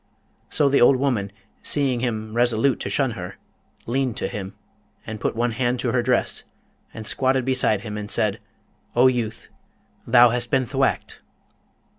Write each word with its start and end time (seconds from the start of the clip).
So 0.49 0.67
the 0.67 0.81
old 0.81 0.95
woman, 0.95 1.31
seeing 1.61 1.99
him 1.99 2.33
resolute 2.33 2.79
to 2.79 2.89
shun 2.89 3.11
her, 3.11 3.35
leaned 3.85 4.17
to 4.17 4.27
him, 4.27 4.55
and 5.05 5.19
put 5.19 5.35
one 5.35 5.51
hand 5.51 5.79
to 5.81 5.91
her 5.91 6.01
dress, 6.01 6.43
and 6.91 7.05
squatted 7.05 7.45
beside 7.45 7.81
him, 7.81 7.97
and 7.99 8.09
said, 8.09 8.39
'O 8.95 9.05
youth, 9.05 9.49
thou 10.07 10.29
hast 10.31 10.49
been 10.49 10.65
thwacked!' 10.65 11.21